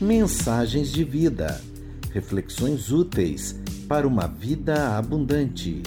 Mensagens 0.00 0.92
de 0.92 1.04
vida. 1.04 1.60
Reflexões 2.12 2.90
úteis 2.90 3.58
para 3.88 4.06
uma 4.06 4.26
vida 4.26 4.96
abundante. 4.96 5.82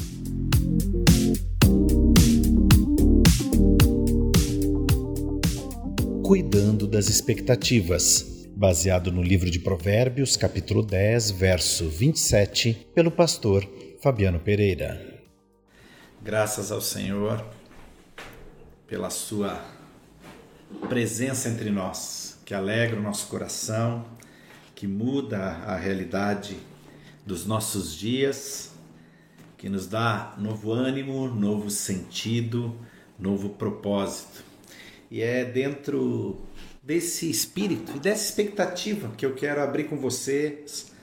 Cuidando 6.23 6.87
das 6.87 7.09
expectativas. 7.09 8.47
Baseado 8.55 9.11
no 9.11 9.21
livro 9.21 9.49
de 9.51 9.59
Provérbios, 9.59 10.35
capítulo 10.35 10.83
10, 10.83 11.31
verso 11.31 11.87
27, 11.89 12.87
pelo 12.93 13.11
pastor 13.11 13.67
Fabiano 14.07 14.39
Pereira. 14.39 15.21
Graças 16.23 16.71
ao 16.71 16.79
Senhor 16.79 17.45
pela 18.87 19.09
sua 19.09 19.61
presença 20.87 21.49
entre 21.49 21.69
nós 21.69 22.39
que 22.45 22.53
alegra 22.53 22.97
o 22.97 23.03
nosso 23.03 23.27
coração, 23.27 24.05
que 24.73 24.87
muda 24.87 25.37
a 25.37 25.75
realidade 25.75 26.55
dos 27.25 27.45
nossos 27.45 27.93
dias, 27.93 28.71
que 29.57 29.67
nos 29.67 29.87
dá 29.87 30.33
novo 30.37 30.71
ânimo, 30.71 31.27
novo 31.27 31.69
sentido, 31.69 32.79
novo 33.19 33.49
propósito. 33.49 34.41
E 35.11 35.21
é 35.21 35.43
dentro 35.43 36.37
desse 36.81 37.29
espírito 37.29 37.91
e 37.97 37.99
dessa 37.99 38.23
expectativa 38.23 39.11
que 39.17 39.25
eu 39.25 39.35
quero 39.35 39.61
abrir 39.61 39.89
com 39.89 39.97
vocês 39.97 40.95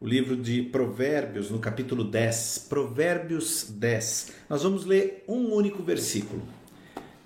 o 0.00 0.06
livro 0.06 0.34
de 0.34 0.62
Provérbios, 0.62 1.50
no 1.50 1.58
capítulo 1.58 2.02
10. 2.02 2.66
Provérbios 2.70 3.70
10. 3.70 4.32
Nós 4.48 4.62
vamos 4.62 4.86
ler 4.86 5.22
um 5.28 5.52
único 5.52 5.82
versículo. 5.82 6.42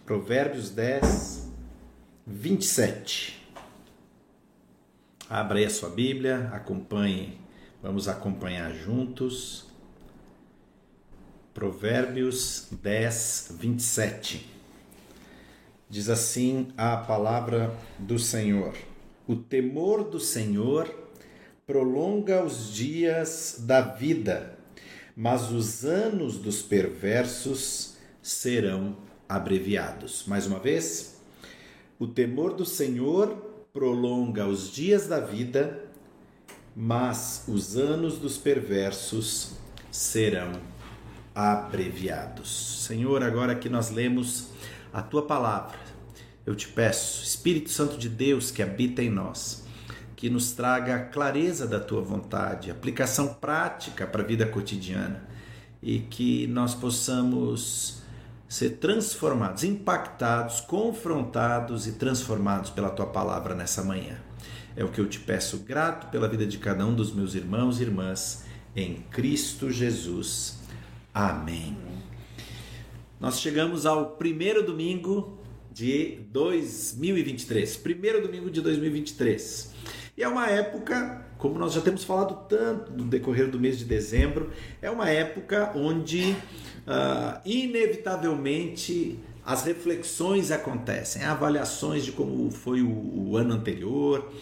Provérbios 0.04 0.70
10, 0.70 1.52
27. 2.26 3.46
Abra 5.30 5.58
aí 5.58 5.64
a 5.64 5.70
sua 5.70 5.88
Bíblia, 5.88 6.50
acompanhe, 6.52 7.38
vamos 7.80 8.08
acompanhar 8.08 8.74
juntos. 8.74 9.66
Provérbios 11.54 12.66
10, 12.82 13.52
27. 13.56 14.50
Diz 15.88 16.08
assim 16.08 16.72
a 16.76 16.96
palavra 16.96 17.72
do 18.00 18.18
Senhor: 18.18 18.74
O 19.28 19.36
temor 19.36 20.02
do 20.02 20.18
Senhor 20.18 21.03
prolonga 21.66 22.44
os 22.44 22.72
dias 22.72 23.56
da 23.60 23.80
vida, 23.80 24.58
mas 25.16 25.50
os 25.50 25.84
anos 25.84 26.38
dos 26.38 26.60
perversos 26.60 27.96
serão 28.22 28.96
abreviados. 29.28 30.24
Mais 30.26 30.46
uma 30.46 30.58
vez, 30.58 31.20
o 31.98 32.06
temor 32.06 32.52
do 32.54 32.66
Senhor 32.66 33.28
prolonga 33.72 34.46
os 34.46 34.70
dias 34.70 35.06
da 35.06 35.20
vida, 35.20 35.84
mas 36.76 37.44
os 37.48 37.76
anos 37.76 38.18
dos 38.18 38.36
perversos 38.36 39.52
serão 39.90 40.52
abreviados. 41.34 42.84
Senhor, 42.84 43.22
agora 43.22 43.54
que 43.54 43.68
nós 43.68 43.90
lemos 43.90 44.48
a 44.92 45.00
tua 45.00 45.26
palavra, 45.26 45.78
eu 46.44 46.54
te 46.54 46.68
peço, 46.68 47.24
Espírito 47.24 47.70
Santo 47.70 47.96
de 47.96 48.08
Deus 48.08 48.50
que 48.50 48.62
habita 48.62 49.02
em 49.02 49.08
nós, 49.08 49.63
que 50.16 50.30
nos 50.30 50.52
traga 50.52 50.96
a 50.96 51.00
clareza 51.00 51.66
da 51.66 51.80
tua 51.80 52.00
vontade, 52.00 52.70
aplicação 52.70 53.34
prática 53.34 54.06
para 54.06 54.22
a 54.22 54.26
vida 54.26 54.46
cotidiana 54.46 55.26
e 55.82 55.98
que 55.98 56.46
nós 56.46 56.74
possamos 56.74 58.02
ser 58.48 58.78
transformados, 58.78 59.64
impactados, 59.64 60.60
confrontados 60.60 61.86
e 61.86 61.92
transformados 61.92 62.70
pela 62.70 62.90
tua 62.90 63.06
palavra 63.06 63.54
nessa 63.54 63.82
manhã. 63.82 64.16
É 64.76 64.84
o 64.84 64.88
que 64.88 65.00
eu 65.00 65.08
te 65.08 65.20
peço, 65.20 65.58
grato 65.58 66.08
pela 66.08 66.28
vida 66.28 66.46
de 66.46 66.58
cada 66.58 66.86
um 66.86 66.94
dos 66.94 67.12
meus 67.12 67.34
irmãos 67.34 67.80
e 67.80 67.82
irmãs, 67.82 68.44
em 68.74 68.96
Cristo 69.10 69.70
Jesus. 69.70 70.58
Amém. 71.12 71.76
Nós 73.20 73.40
chegamos 73.40 73.86
ao 73.86 74.12
primeiro 74.12 74.64
domingo 74.64 75.38
de 75.72 76.20
2023. 76.30 77.76
Primeiro 77.78 78.22
domingo 78.22 78.50
de 78.50 78.60
2023. 78.60 79.74
E 80.16 80.22
é 80.22 80.28
uma 80.28 80.46
época, 80.46 81.24
como 81.38 81.58
nós 81.58 81.72
já 81.72 81.80
temos 81.80 82.04
falado 82.04 82.46
tanto 82.48 82.92
no 82.92 83.04
decorrer 83.04 83.50
do 83.50 83.58
mês 83.58 83.78
de 83.78 83.84
dezembro, 83.84 84.50
é 84.80 84.88
uma 84.88 85.10
época 85.10 85.72
onde 85.74 86.36
uh, 86.86 87.40
inevitavelmente 87.44 89.18
as 89.44 89.64
reflexões 89.64 90.50
acontecem, 90.52 91.24
avaliações 91.24 92.04
de 92.04 92.12
como 92.12 92.50
foi 92.50 92.80
o, 92.80 92.88
o 93.30 93.36
ano 93.36 93.54
anterior, 93.54 94.32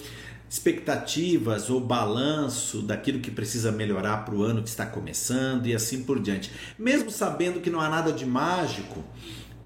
expectativas 0.49 1.71
ou 1.71 1.81
balanço 1.81 2.83
daquilo 2.83 3.21
que 3.21 3.31
precisa 3.31 3.73
melhorar 3.73 4.19
para 4.19 4.35
o 4.35 4.43
ano 4.43 4.63
que 4.63 4.69
está 4.69 4.85
começando 4.85 5.67
e 5.67 5.75
assim 5.75 6.05
por 6.05 6.21
diante. 6.21 6.53
Mesmo 6.79 7.11
sabendo 7.11 7.61
que 7.61 7.71
não 7.71 7.81
há 7.81 7.89
nada 7.89 8.13
de 8.13 8.27
mágico 8.27 9.03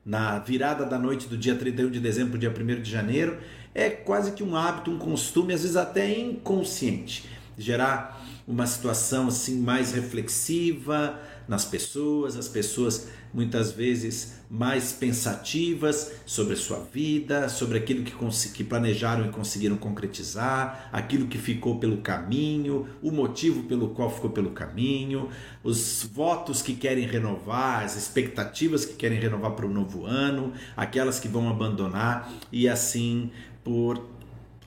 na 0.06 0.38
virada 0.38 0.84
da 0.86 0.96
noite 0.96 1.26
do 1.26 1.36
dia 1.36 1.56
31 1.56 1.90
de 1.90 1.98
dezembro 1.98 2.30
para 2.30 2.36
o 2.36 2.40
dia 2.40 2.78
1 2.78 2.80
de 2.80 2.88
janeiro, 2.88 3.38
é 3.74 3.90
quase 3.90 4.30
que 4.30 4.44
um 4.44 4.54
hábito, 4.54 4.92
um 4.92 4.98
costume, 4.98 5.52
às 5.52 5.62
vezes 5.62 5.76
até 5.76 6.16
inconsciente, 6.16 7.24
gerar 7.58 8.24
uma 8.46 8.68
situação 8.68 9.26
assim 9.26 9.58
mais 9.58 9.92
reflexiva, 9.92 11.18
nas 11.48 11.64
pessoas, 11.64 12.36
as 12.36 12.48
pessoas 12.48 13.08
muitas 13.32 13.72
vezes 13.72 14.36
mais 14.50 14.92
pensativas 14.92 16.12
sobre 16.24 16.54
a 16.54 16.56
sua 16.56 16.78
vida, 16.78 17.48
sobre 17.48 17.78
aquilo 17.78 18.04
que, 18.04 18.12
que 18.52 18.64
planejaram 18.64 19.26
e 19.26 19.30
conseguiram 19.30 19.76
concretizar, 19.76 20.88
aquilo 20.92 21.26
que 21.26 21.36
ficou 21.36 21.78
pelo 21.78 21.98
caminho, 21.98 22.88
o 23.02 23.10
motivo 23.10 23.64
pelo 23.64 23.90
qual 23.90 24.10
ficou 24.10 24.30
pelo 24.30 24.50
caminho, 24.50 25.28
os 25.62 26.08
votos 26.12 26.62
que 26.62 26.74
querem 26.74 27.06
renovar, 27.06 27.84
as 27.84 27.96
expectativas 27.96 28.84
que 28.84 28.94
querem 28.94 29.18
renovar 29.18 29.52
para 29.52 29.66
o 29.66 29.70
novo 29.70 30.06
ano, 30.06 30.52
aquelas 30.76 31.20
que 31.20 31.28
vão 31.28 31.48
abandonar 31.48 32.32
e 32.50 32.68
assim 32.68 33.30
por 33.62 34.15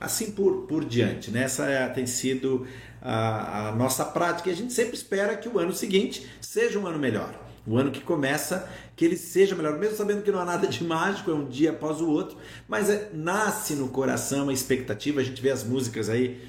assim 0.00 0.30
por, 0.30 0.62
por 0.62 0.84
diante. 0.84 1.30
Né? 1.30 1.44
Essa 1.44 1.66
é, 1.66 1.86
tem 1.88 2.06
sido 2.06 2.66
a, 3.02 3.68
a 3.68 3.72
nossa 3.72 4.04
prática 4.04 4.48
e 4.48 4.52
a 4.52 4.56
gente 4.56 4.72
sempre 4.72 4.94
espera 4.94 5.36
que 5.36 5.48
o 5.48 5.58
ano 5.58 5.72
seguinte 5.72 6.26
seja 6.40 6.78
um 6.78 6.86
ano 6.86 6.98
melhor. 6.98 7.38
O 7.66 7.76
ano 7.76 7.90
que 7.90 8.00
começa, 8.00 8.68
que 8.96 9.04
ele 9.04 9.16
seja 9.16 9.54
melhor, 9.54 9.78
mesmo 9.78 9.94
sabendo 9.94 10.22
que 10.22 10.32
não 10.32 10.40
há 10.40 10.44
nada 10.46 10.66
de 10.66 10.82
mágico, 10.82 11.30
é 11.30 11.34
um 11.34 11.46
dia 11.46 11.70
após 11.70 12.00
o 12.00 12.08
outro, 12.08 12.38
mas 12.66 12.88
é, 12.88 13.10
nasce 13.12 13.74
no 13.74 13.88
coração 13.88 14.48
a 14.48 14.52
expectativa. 14.52 15.20
A 15.20 15.22
gente 15.22 15.42
vê 15.42 15.50
as 15.50 15.62
músicas 15.62 16.08
aí 16.08 16.40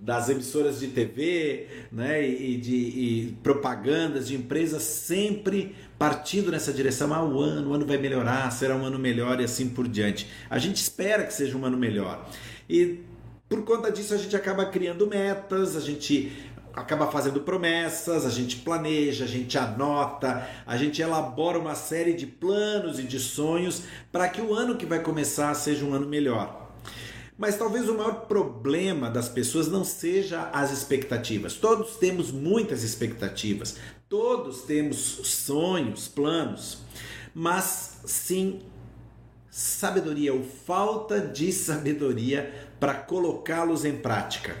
das 0.00 0.28
emissoras 0.28 0.80
de 0.80 0.88
TV 0.88 1.66
né, 1.90 2.26
e 2.26 2.56
de 2.56 2.74
e 2.74 3.38
propagandas 3.42 4.28
de 4.28 4.36
empresas 4.36 4.82
sempre 4.82 5.74
partindo 5.98 6.50
nessa 6.50 6.72
direção. 6.72 7.12
Ah, 7.12 7.24
o 7.24 7.40
ano, 7.40 7.70
o 7.70 7.74
ano 7.74 7.84
vai 7.84 7.98
melhorar, 7.98 8.50
será 8.50 8.76
um 8.76 8.84
ano 8.84 8.98
melhor 8.98 9.40
e 9.40 9.44
assim 9.44 9.68
por 9.68 9.86
diante. 9.86 10.28
A 10.48 10.58
gente 10.58 10.76
espera 10.76 11.24
que 11.24 11.34
seja 11.34 11.56
um 11.58 11.64
ano 11.64 11.76
melhor. 11.76 12.26
E 12.68 13.00
por 13.48 13.64
conta 13.64 13.90
disso 13.90 14.14
a 14.14 14.16
gente 14.16 14.36
acaba 14.36 14.66
criando 14.66 15.06
metas, 15.06 15.74
a 15.74 15.80
gente 15.80 16.32
acaba 16.74 17.10
fazendo 17.10 17.40
promessas, 17.40 18.24
a 18.24 18.30
gente 18.30 18.56
planeja, 18.56 19.24
a 19.24 19.28
gente 19.28 19.56
anota, 19.58 20.46
a 20.66 20.76
gente 20.76 21.02
elabora 21.02 21.58
uma 21.58 21.74
série 21.74 22.12
de 22.12 22.26
planos 22.26 22.98
e 22.98 23.02
de 23.02 23.18
sonhos 23.18 23.82
para 24.12 24.28
que 24.28 24.40
o 24.40 24.54
ano 24.54 24.76
que 24.76 24.86
vai 24.86 25.00
começar 25.00 25.52
seja 25.54 25.84
um 25.84 25.94
ano 25.94 26.06
melhor. 26.06 26.68
Mas 27.36 27.56
talvez 27.56 27.88
o 27.88 27.94
maior 27.94 28.26
problema 28.26 29.08
das 29.08 29.28
pessoas 29.28 29.68
não 29.68 29.84
seja 29.84 30.50
as 30.52 30.72
expectativas. 30.72 31.54
Todos 31.54 31.96
temos 31.96 32.32
muitas 32.32 32.82
expectativas, 32.82 33.76
todos 34.08 34.62
temos 34.62 34.98
sonhos, 34.98 36.08
planos, 36.08 36.78
mas 37.32 38.00
sim 38.04 38.60
sabedoria 39.58 40.32
ou 40.32 40.44
falta 40.44 41.20
de 41.20 41.52
sabedoria 41.52 42.68
para 42.78 42.94
colocá-los 42.94 43.84
em 43.84 43.96
prática. 43.96 44.56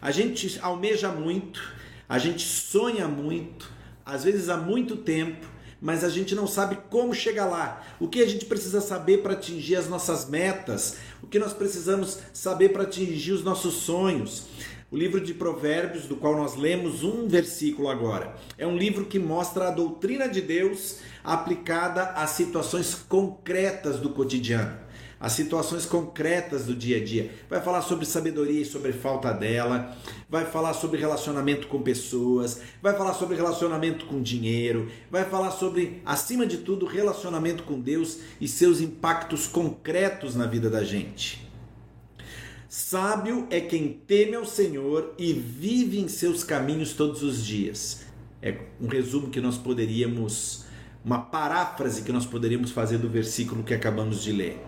A 0.00 0.10
gente 0.10 0.58
almeja 0.60 1.10
muito, 1.10 1.62
a 2.08 2.18
gente 2.18 2.44
sonha 2.44 3.06
muito, 3.06 3.70
às 4.04 4.24
vezes 4.24 4.48
há 4.48 4.56
muito 4.56 4.96
tempo, 4.96 5.46
mas 5.80 6.02
a 6.02 6.08
gente 6.08 6.34
não 6.34 6.48
sabe 6.48 6.76
como 6.90 7.14
chegar 7.14 7.46
lá. 7.46 7.86
O 8.00 8.08
que 8.08 8.20
a 8.20 8.26
gente 8.26 8.44
precisa 8.46 8.80
saber 8.80 9.18
para 9.22 9.34
atingir 9.34 9.76
as 9.76 9.88
nossas 9.88 10.28
metas? 10.28 10.96
O 11.22 11.28
que 11.28 11.38
nós 11.38 11.52
precisamos 11.52 12.18
saber 12.32 12.70
para 12.70 12.82
atingir 12.82 13.30
os 13.30 13.44
nossos 13.44 13.74
sonhos? 13.74 14.48
O 14.92 14.96
livro 14.98 15.22
de 15.22 15.32
Provérbios, 15.32 16.04
do 16.04 16.16
qual 16.16 16.36
nós 16.36 16.54
lemos 16.54 17.02
um 17.02 17.26
versículo 17.26 17.88
agora, 17.88 18.36
é 18.58 18.66
um 18.66 18.76
livro 18.76 19.06
que 19.06 19.18
mostra 19.18 19.68
a 19.68 19.70
doutrina 19.70 20.28
de 20.28 20.42
Deus 20.42 20.98
aplicada 21.24 22.10
a 22.10 22.26
situações 22.26 22.94
concretas 22.94 23.98
do 23.98 24.10
cotidiano. 24.10 24.76
as 25.18 25.32
situações 25.32 25.86
concretas 25.86 26.66
do 26.66 26.74
dia 26.74 26.96
a 26.96 27.04
dia. 27.04 27.30
Vai 27.48 27.62
falar 27.62 27.80
sobre 27.82 28.04
sabedoria 28.04 28.60
e 28.60 28.64
sobre 28.64 28.92
falta 28.92 29.32
dela, 29.32 29.96
vai 30.28 30.44
falar 30.44 30.74
sobre 30.74 30.98
relacionamento 30.98 31.68
com 31.68 31.80
pessoas, 31.80 32.60
vai 32.82 32.94
falar 32.94 33.14
sobre 33.14 33.36
relacionamento 33.36 34.04
com 34.06 34.20
dinheiro, 34.20 34.90
vai 35.08 35.24
falar 35.24 35.52
sobre, 35.52 36.02
acima 36.04 36.44
de 36.44 36.58
tudo, 36.58 36.86
relacionamento 36.86 37.62
com 37.62 37.80
Deus 37.80 38.18
e 38.40 38.48
seus 38.48 38.80
impactos 38.80 39.46
concretos 39.46 40.34
na 40.34 40.46
vida 40.46 40.68
da 40.68 40.82
gente. 40.82 41.51
Sábio 42.74 43.46
é 43.50 43.60
quem 43.60 44.00
teme 44.06 44.34
ao 44.34 44.46
Senhor 44.46 45.12
e 45.18 45.34
vive 45.34 46.00
em 46.00 46.08
seus 46.08 46.42
caminhos 46.42 46.94
todos 46.94 47.22
os 47.22 47.44
dias. 47.44 48.06
É 48.40 48.56
um 48.80 48.86
resumo 48.86 49.28
que 49.28 49.42
nós 49.42 49.58
poderíamos, 49.58 50.64
uma 51.04 51.18
paráfrase 51.18 52.00
que 52.00 52.10
nós 52.10 52.24
poderíamos 52.24 52.70
fazer 52.70 52.96
do 52.96 53.10
versículo 53.10 53.62
que 53.62 53.74
acabamos 53.74 54.22
de 54.22 54.32
ler. 54.32 54.58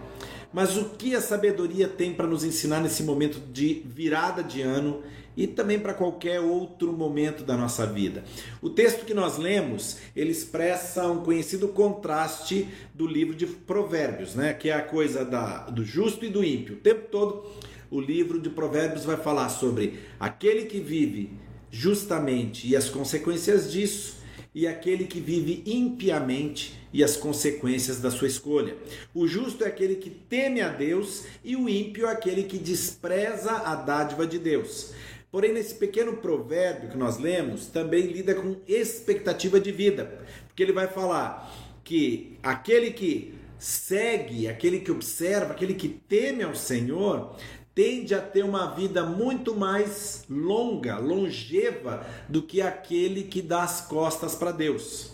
Mas 0.52 0.76
o 0.76 0.90
que 0.90 1.14
a 1.14 1.20
sabedoria 1.22 1.88
tem 1.88 2.12
para 2.12 2.26
nos 2.26 2.44
ensinar 2.44 2.80
nesse 2.80 3.02
momento 3.02 3.40
de 3.50 3.82
virada 3.86 4.42
de 4.44 4.60
ano 4.60 5.02
e 5.34 5.46
também 5.46 5.78
para 5.78 5.94
qualquer 5.94 6.40
outro 6.40 6.92
momento 6.92 7.42
da 7.42 7.56
nossa 7.56 7.86
vida? 7.86 8.22
O 8.60 8.68
texto 8.68 9.06
que 9.06 9.14
nós 9.14 9.38
lemos, 9.38 9.96
ele 10.14 10.30
expressa 10.30 11.10
um 11.10 11.24
conhecido 11.24 11.68
contraste 11.68 12.68
do 12.92 13.06
livro 13.06 13.34
de 13.34 13.46
Provérbios, 13.46 14.34
né? 14.34 14.52
Que 14.52 14.68
é 14.68 14.74
a 14.74 14.82
coisa 14.82 15.24
da, 15.24 15.70
do 15.70 15.82
justo 15.82 16.22
e 16.26 16.28
do 16.28 16.44
ímpio. 16.44 16.74
O 16.74 16.80
tempo 16.80 17.08
todo 17.10 17.46
o 17.90 18.00
livro 18.00 18.40
de 18.40 18.50
Provérbios 18.50 19.04
vai 19.04 19.16
falar 19.16 19.48
sobre 19.48 20.00
aquele 20.18 20.66
que 20.66 20.80
vive 20.80 21.30
justamente 21.70 22.68
e 22.68 22.76
as 22.76 22.88
consequências 22.88 23.70
disso 23.70 24.22
e 24.54 24.66
aquele 24.66 25.04
que 25.04 25.18
vive 25.18 25.64
impiamente 25.66 26.78
e 26.92 27.02
as 27.02 27.16
consequências 27.16 28.00
da 28.00 28.10
sua 28.10 28.28
escolha. 28.28 28.76
O 29.12 29.26
justo 29.26 29.64
é 29.64 29.66
aquele 29.66 29.96
que 29.96 30.10
teme 30.10 30.60
a 30.60 30.68
Deus 30.68 31.24
e 31.42 31.56
o 31.56 31.68
ímpio 31.68 32.06
é 32.06 32.12
aquele 32.12 32.44
que 32.44 32.56
despreza 32.56 33.50
a 33.50 33.74
dádiva 33.74 34.24
de 34.24 34.38
Deus. 34.38 34.92
Porém, 35.32 35.52
nesse 35.52 35.74
pequeno 35.74 36.18
provérbio 36.18 36.90
que 36.90 36.96
nós 36.96 37.18
lemos, 37.18 37.66
também 37.66 38.06
lida 38.06 38.36
com 38.36 38.56
expectativa 38.68 39.58
de 39.58 39.72
vida, 39.72 40.24
porque 40.46 40.62
ele 40.62 40.72
vai 40.72 40.86
falar 40.86 41.52
que 41.82 42.38
aquele 42.40 42.92
que 42.92 43.34
segue, 43.58 44.46
aquele 44.46 44.78
que 44.78 44.92
observa, 44.92 45.52
aquele 45.52 45.74
que 45.74 45.88
teme 45.88 46.44
ao 46.44 46.54
Senhor, 46.54 47.36
tende 47.74 48.14
a 48.14 48.20
ter 48.20 48.44
uma 48.44 48.70
vida 48.70 49.04
muito 49.04 49.54
mais 49.54 50.24
longa, 50.30 50.98
longeva 50.98 52.06
do 52.28 52.40
que 52.42 52.62
aquele 52.62 53.24
que 53.24 53.42
dá 53.42 53.64
as 53.64 53.80
costas 53.80 54.34
para 54.34 54.52
Deus. 54.52 55.10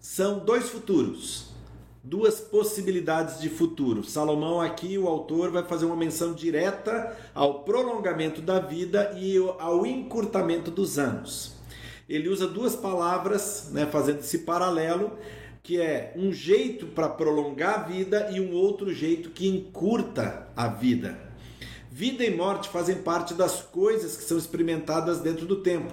São 0.00 0.38
dois 0.38 0.70
futuros, 0.70 1.48
duas 2.02 2.40
possibilidades 2.40 3.40
de 3.40 3.50
futuro. 3.50 4.02
Salomão 4.02 4.60
aqui, 4.60 4.96
o 4.96 5.06
autor, 5.06 5.50
vai 5.50 5.64
fazer 5.64 5.84
uma 5.84 5.96
menção 5.96 6.32
direta 6.32 7.14
ao 7.34 7.64
prolongamento 7.64 8.40
da 8.40 8.58
vida 8.58 9.12
e 9.18 9.36
ao 9.58 9.84
encurtamento 9.84 10.70
dos 10.70 10.98
anos. 10.98 11.56
Ele 12.08 12.28
usa 12.28 12.46
duas 12.46 12.74
palavras, 12.76 13.70
né, 13.72 13.84
fazendo 13.84 14.20
esse 14.20 14.38
paralelo, 14.38 15.18
que 15.66 15.80
é 15.80 16.12
um 16.14 16.32
jeito 16.32 16.86
para 16.86 17.08
prolongar 17.08 17.80
a 17.80 17.82
vida 17.82 18.30
e 18.30 18.40
um 18.40 18.52
outro 18.52 18.94
jeito 18.94 19.30
que 19.30 19.48
encurta 19.48 20.46
a 20.54 20.68
vida. 20.68 21.18
Vida 21.90 22.24
e 22.24 22.30
morte 22.30 22.68
fazem 22.68 23.02
parte 23.02 23.34
das 23.34 23.62
coisas 23.62 24.16
que 24.16 24.22
são 24.22 24.38
experimentadas 24.38 25.18
dentro 25.18 25.44
do 25.44 25.56
tempo. 25.62 25.92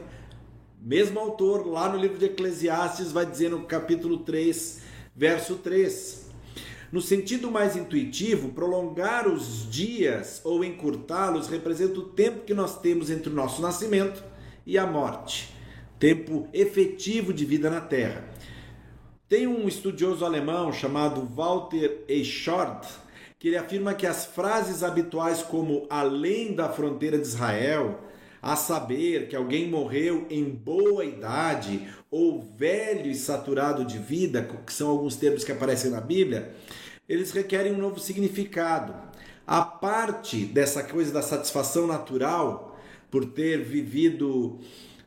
Mesmo 0.79 1.19
autor, 1.19 1.65
lá 1.65 1.89
no 1.89 1.97
livro 1.97 2.19
de 2.19 2.25
Eclesiastes, 2.25 3.11
vai 3.11 3.25
dizer 3.25 3.49
no 3.49 3.63
capítulo 3.63 4.19
3, 4.19 4.81
verso 5.15 5.55
3. 5.55 6.27
No 6.91 7.01
sentido 7.01 7.49
mais 7.49 7.75
intuitivo, 7.75 8.49
prolongar 8.49 9.27
os 9.27 9.67
dias 9.71 10.39
ou 10.43 10.63
encurtá-los 10.63 11.47
representa 11.47 11.99
o 11.99 12.09
tempo 12.09 12.45
que 12.45 12.53
nós 12.53 12.79
temos 12.79 13.09
entre 13.09 13.31
o 13.31 13.35
nosso 13.35 13.59
nascimento 13.59 14.23
e 14.67 14.77
a 14.77 14.85
morte, 14.85 15.51
tempo 15.97 16.47
efetivo 16.53 17.33
de 17.33 17.43
vida 17.43 17.71
na 17.71 17.81
Terra. 17.81 18.31
Tem 19.33 19.47
um 19.47 19.67
estudioso 19.67 20.23
alemão 20.23 20.71
chamado 20.71 21.27
Walter 21.35 22.03
Eichhorn 22.07 22.81
que 23.39 23.47
ele 23.47 23.57
afirma 23.57 23.95
que 23.95 24.05
as 24.05 24.25
frases 24.25 24.83
habituais 24.83 25.41
como 25.41 25.87
além 25.89 26.53
da 26.53 26.69
fronteira 26.69 27.17
de 27.17 27.25
Israel, 27.25 27.99
a 28.39 28.55
saber 28.55 29.27
que 29.27 29.35
alguém 29.35 29.67
morreu 29.67 30.27
em 30.29 30.47
boa 30.47 31.03
idade 31.03 31.81
ou 32.11 32.43
velho 32.43 33.09
e 33.09 33.15
saturado 33.15 33.83
de 33.83 33.97
vida, 33.97 34.47
que 34.63 34.71
são 34.71 34.87
alguns 34.87 35.15
termos 35.15 35.43
que 35.43 35.51
aparecem 35.51 35.89
na 35.89 35.99
Bíblia, 35.99 36.53
eles 37.09 37.31
requerem 37.31 37.73
um 37.73 37.79
novo 37.79 37.99
significado. 37.99 38.93
A 39.47 39.63
parte 39.63 40.45
dessa 40.45 40.83
coisa 40.83 41.11
da 41.11 41.23
satisfação 41.23 41.87
natural 41.87 42.79
por 43.09 43.25
ter 43.25 43.63
vivido 43.63 44.59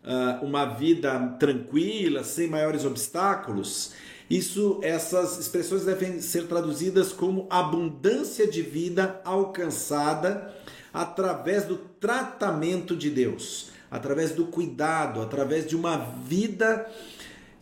uh, 0.02 0.44
uma 0.44 0.64
vida 0.64 1.16
tranquila, 1.38 2.24
sem 2.24 2.48
maiores 2.48 2.84
obstáculos, 2.84 3.94
isso, 4.28 4.80
essas 4.82 5.38
expressões 5.38 5.84
devem 5.84 6.20
ser 6.20 6.48
traduzidas 6.48 7.12
como 7.12 7.46
abundância 7.48 8.46
de 8.46 8.60
vida 8.60 9.20
alcançada 9.24 10.52
através 10.92 11.64
do 11.64 11.76
tratamento 11.76 12.96
de 12.96 13.08
Deus, 13.10 13.70
através 13.90 14.32
do 14.32 14.46
cuidado, 14.46 15.20
através 15.20 15.66
de 15.66 15.76
uma 15.76 15.96
vida 15.96 16.90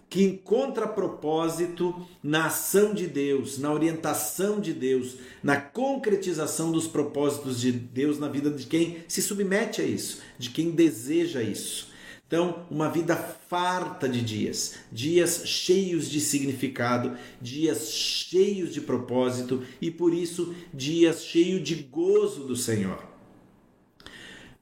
que 0.09 0.23
encontra 0.23 0.87
propósito 0.87 2.07
na 2.23 2.47
ação 2.47 2.95
de 2.95 3.09
Deus, 3.09 3.59
na 3.59 3.73
orientação 3.73 4.61
de 4.61 4.73
Deus, 4.73 5.17
na 5.43 5.57
concretização 5.57 6.71
dos 6.71 6.87
propósitos 6.87 7.61
de 7.61 7.73
Deus 7.73 8.19
na 8.19 8.29
vida 8.29 8.49
de 8.49 8.65
quem 8.67 8.99
se 9.09 9.21
submete 9.21 9.83
a 9.83 9.85
isso, 9.85 10.21
de 10.39 10.51
quem 10.51 10.71
deseja 10.71 11.43
isso. 11.43 11.93
Então, 12.35 12.67
uma 12.69 12.91
vida 12.91 13.15
farta 13.15 14.09
de 14.09 14.21
dias, 14.21 14.75
dias 14.91 15.43
cheios 15.47 16.11
de 16.11 16.21
significado, 16.21 17.17
dias 17.41 17.93
cheios 17.93 18.75
de 18.75 18.81
propósito 18.81 19.63
e 19.81 19.89
por 19.89 20.13
isso 20.13 20.53
dias 20.75 21.25
cheios 21.25 21.63
de 21.63 21.77
gozo 21.77 22.43
do 22.43 22.57
Senhor. 22.57 22.99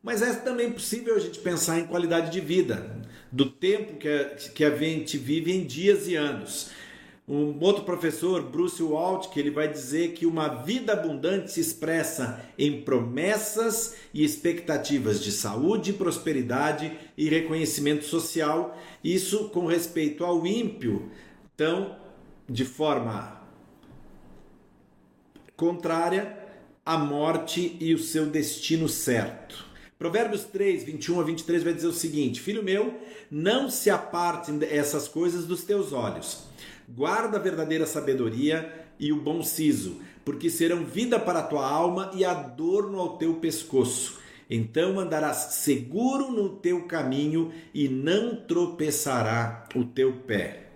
Mas 0.02 0.20
é 0.20 0.34
também 0.34 0.70
possível 0.70 1.16
a 1.16 1.18
gente 1.18 1.38
pensar 1.38 1.78
em 1.78 1.86
qualidade 1.86 2.30
de 2.30 2.42
vida, 2.42 2.94
do 3.32 3.48
tempo 3.48 3.96
que 3.96 4.64
a, 4.66 4.76
gente 4.76 5.16
vive 5.16 5.50
em 5.50 5.64
dias 5.64 6.06
e 6.06 6.14
anos. 6.14 6.70
Um 7.26 7.56
outro 7.60 7.84
professor, 7.84 8.42
Bruce 8.42 8.82
Walt, 8.82 9.28
que 9.28 9.38
ele 9.38 9.50
vai 9.50 9.66
dizer 9.66 10.12
que 10.12 10.26
uma 10.26 10.48
vida 10.48 10.92
abundante 10.92 11.52
se 11.52 11.60
expressa 11.60 12.44
em 12.58 12.82
promessas 12.82 13.94
e 14.12 14.24
expectativas 14.24 15.22
de 15.22 15.30
saúde, 15.30 15.92
prosperidade 15.92 16.92
e 17.22 17.28
reconhecimento 17.28 18.04
social, 18.04 18.76
isso 19.02 19.48
com 19.50 19.66
respeito 19.66 20.24
ao 20.24 20.44
ímpio, 20.46 21.10
então, 21.54 21.96
de 22.48 22.64
forma 22.64 23.40
contrária, 25.56 26.36
a 26.84 26.98
morte 26.98 27.76
e 27.78 27.94
o 27.94 27.98
seu 27.98 28.26
destino 28.26 28.88
certo. 28.88 29.66
Provérbios 29.96 30.42
3, 30.44 30.82
21 30.82 31.20
a 31.20 31.22
23 31.22 31.62
vai 31.62 31.72
dizer 31.72 31.86
o 31.86 31.92
seguinte: 31.92 32.40
Filho 32.40 32.62
meu, 32.62 32.98
não 33.30 33.70
se 33.70 33.88
apartem 33.88 34.58
essas 34.68 35.06
coisas 35.06 35.46
dos 35.46 35.62
teus 35.62 35.92
olhos 35.92 36.50
Guarda 36.88 37.38
a 37.38 37.40
verdadeira 37.40 37.86
sabedoria 37.86 38.86
e 38.98 39.12
o 39.12 39.16
bom 39.20 39.42
siso, 39.42 40.00
porque 40.24 40.50
serão 40.50 40.84
vida 40.84 41.18
para 41.18 41.38
a 41.38 41.42
tua 41.42 41.66
alma 41.66 42.10
e 42.14 42.24
adorno 42.24 42.98
ao 42.98 43.16
teu 43.16 43.34
pescoço. 43.34 44.20
Então 44.54 45.00
andarás 45.00 45.54
seguro 45.54 46.30
no 46.30 46.50
teu 46.50 46.82
caminho 46.86 47.50
e 47.72 47.88
não 47.88 48.36
tropeçará 48.36 49.66
o 49.74 49.82
teu 49.82 50.12
pé. 50.12 50.66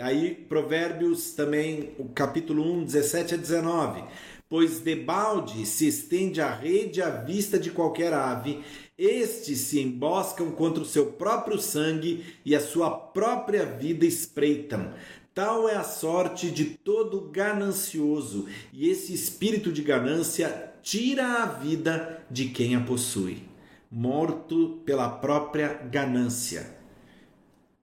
Aí, 0.00 0.34
Provérbios 0.34 1.30
também, 1.34 1.94
o 1.96 2.08
capítulo 2.08 2.64
1, 2.80 2.84
17 2.84 3.34
a 3.34 3.36
19. 3.36 4.02
Pois 4.48 4.80
debalde 4.80 5.64
se 5.66 5.86
estende 5.86 6.40
a 6.40 6.52
rede 6.52 7.00
à 7.00 7.10
vista 7.10 7.60
de 7.60 7.70
qualquer 7.70 8.12
ave, 8.12 8.58
estes 8.98 9.60
se 9.60 9.78
emboscam 9.78 10.50
contra 10.50 10.82
o 10.82 10.86
seu 10.86 11.12
próprio 11.12 11.60
sangue 11.60 12.24
e 12.44 12.56
a 12.56 12.60
sua 12.60 12.90
própria 12.90 13.64
vida 13.64 14.04
espreitam. 14.04 14.92
Tal 15.32 15.68
é 15.68 15.76
a 15.76 15.84
sorte 15.84 16.50
de 16.50 16.64
todo 16.64 17.28
ganancioso, 17.30 18.46
e 18.72 18.88
esse 18.88 19.12
espírito 19.12 19.70
de 19.70 19.82
ganância 19.82 20.72
tira 20.86 21.42
a 21.42 21.46
vida 21.46 22.24
de 22.30 22.50
quem 22.50 22.76
a 22.76 22.80
possui, 22.80 23.42
morto 23.90 24.82
pela 24.86 25.08
própria 25.08 25.66
ganância, 25.66 26.78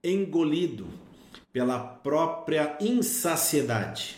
engolido 0.02 0.86
pela 1.52 1.78
própria 1.78 2.78
insaciedade. 2.80 4.16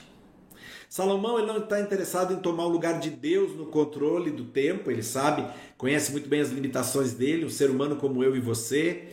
Salomão 0.88 1.36
ele 1.36 1.48
não 1.48 1.58
está 1.58 1.80
interessado 1.80 2.32
em 2.32 2.36
tomar 2.36 2.66
o 2.66 2.68
lugar 2.68 3.00
de 3.00 3.10
Deus 3.10 3.56
no 3.56 3.66
controle 3.66 4.30
do 4.30 4.44
tempo, 4.44 4.88
ele 4.88 5.02
sabe, 5.02 5.44
conhece 5.76 6.12
muito 6.12 6.28
bem 6.28 6.40
as 6.40 6.50
limitações 6.50 7.12
dele, 7.12 7.44
um 7.44 7.50
ser 7.50 7.68
humano 7.68 7.96
como 7.96 8.22
eu 8.22 8.36
e 8.36 8.40
você, 8.40 9.08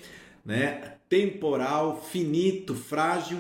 né? 0.45 0.97
temporal, 1.09 1.99
finito, 1.99 2.75
frágil. 2.75 3.39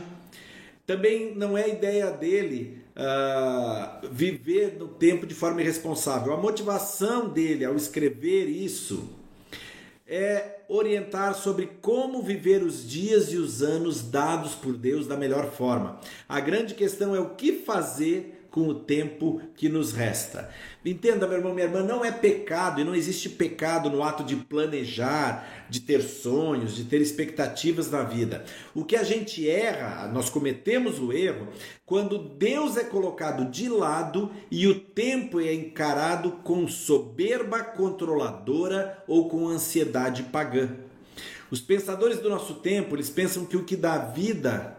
Também 0.83 1.35
não 1.35 1.55
é 1.55 1.69
ideia 1.69 2.09
dele 2.09 2.82
uh, 2.95 4.07
viver 4.11 4.77
no 4.77 4.87
tempo 4.87 5.25
de 5.25 5.33
forma 5.33 5.61
irresponsável. 5.61 6.33
A 6.33 6.37
motivação 6.37 7.29
dele 7.29 7.65
ao 7.65 7.75
escrever 7.75 8.45
isso 8.45 9.09
é 10.07 10.61
orientar 10.67 11.33
sobre 11.35 11.67
como 11.81 12.21
viver 12.21 12.61
os 12.63 12.87
dias 12.87 13.31
e 13.31 13.37
os 13.37 13.61
anos 13.61 14.01
dados 14.01 14.53
por 14.53 14.73
Deus 14.73 15.07
da 15.07 15.17
melhor 15.17 15.51
forma. 15.51 15.99
A 16.27 16.39
grande 16.39 16.73
questão 16.73 17.15
é 17.15 17.19
o 17.19 17.31
que 17.31 17.53
fazer 17.53 18.42
com 18.53 18.67
o 18.67 18.75
tempo 18.75 19.41
que 19.55 19.67
nos 19.67 19.93
resta. 19.93 20.47
Entenda, 20.85 21.25
meu 21.25 21.37
irmão, 21.37 21.55
minha 21.55 21.65
irmã, 21.65 21.81
não 21.81 22.05
é 22.05 22.11
pecado 22.11 22.79
e 22.79 22.83
não 22.83 22.93
existe 22.93 23.27
pecado 23.27 23.89
no 23.89 24.03
ato 24.03 24.23
de 24.23 24.35
planejar, 24.35 25.65
de 25.67 25.79
ter 25.79 26.03
sonhos, 26.03 26.75
de 26.75 26.83
ter 26.83 27.01
expectativas 27.01 27.89
na 27.89 28.03
vida. 28.03 28.45
O 28.75 28.85
que 28.85 28.95
a 28.95 29.01
gente 29.01 29.49
erra, 29.49 30.07
nós 30.07 30.29
cometemos 30.29 30.99
o 30.99 31.11
erro 31.11 31.47
quando 31.83 32.19
Deus 32.19 32.77
é 32.77 32.83
colocado 32.83 33.49
de 33.49 33.67
lado 33.67 34.31
e 34.51 34.67
o 34.67 34.79
tempo 34.79 35.41
é 35.41 35.51
encarado 35.51 36.33
com 36.43 36.67
soberba 36.67 37.63
controladora 37.63 39.03
ou 39.07 39.29
com 39.29 39.47
ansiedade 39.47 40.21
pagã. 40.21 40.69
Os 41.49 41.59
pensadores 41.59 42.19
do 42.19 42.29
nosso 42.29 42.53
tempo, 42.53 42.95
eles 42.95 43.09
pensam 43.09 43.47
que 43.47 43.57
o 43.57 43.63
que 43.63 43.75
dá 43.75 43.97
vida 43.97 44.77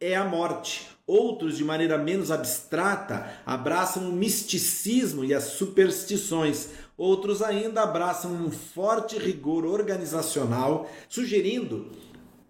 é 0.00 0.16
a 0.16 0.24
morte. 0.24 0.95
Outros, 1.06 1.56
de 1.56 1.62
maneira 1.62 1.96
menos 1.96 2.32
abstrata, 2.32 3.30
abraçam 3.46 4.08
o 4.08 4.12
misticismo 4.12 5.24
e 5.24 5.32
as 5.32 5.44
superstições. 5.44 6.70
Outros 6.98 7.42
ainda 7.42 7.82
abraçam 7.82 8.32
um 8.32 8.50
forte 8.50 9.16
rigor 9.16 9.64
organizacional, 9.64 10.90
sugerindo, 11.08 11.92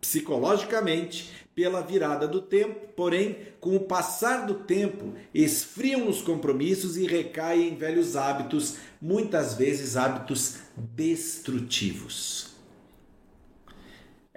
psicologicamente, 0.00 1.30
pela 1.54 1.82
virada 1.82 2.26
do 2.26 2.40
tempo, 2.40 2.92
porém, 2.96 3.36
com 3.60 3.76
o 3.76 3.80
passar 3.80 4.46
do 4.46 4.54
tempo, 4.54 5.12
esfriam 5.34 6.08
os 6.08 6.22
compromissos 6.22 6.96
e 6.96 7.06
recaem 7.06 7.68
em 7.68 7.76
velhos 7.76 8.16
hábitos, 8.16 8.76
muitas 9.00 9.52
vezes 9.54 9.98
hábitos 9.98 10.56
destrutivos. 10.76 12.55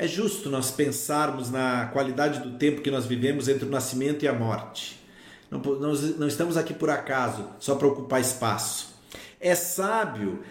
É 0.01 0.07
justo 0.07 0.49
nós 0.49 0.71
pensarmos 0.71 1.51
na 1.51 1.87
qualidade 1.87 2.39
do 2.39 2.57
tempo 2.57 2.81
que 2.81 2.89
nós 2.89 3.05
vivemos 3.05 3.49
entre 3.49 3.65
o 3.65 3.69
nascimento 3.69 4.23
e 4.23 4.29
a 4.29 4.33
morte. 4.33 4.97
Não, 5.51 5.59
não 5.59 6.25
estamos 6.25 6.55
aqui 6.55 6.73
por 6.73 6.89
acaso, 6.89 7.45
só 7.59 7.75
para 7.75 7.85
ocupar 7.85 8.21
espaço. 8.21 8.95
É 9.41 9.53
sábio 9.55 10.41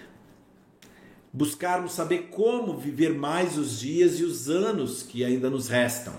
buscarmos 1.33 1.93
saber 1.93 2.29
como 2.31 2.77
viver 2.77 3.15
mais 3.15 3.57
os 3.57 3.81
dias 3.81 4.21
e 4.21 4.25
os 4.25 4.51
anos 4.51 5.03
que 5.03 5.25
ainda 5.25 5.49
nos 5.49 5.67
restam. 5.69 6.13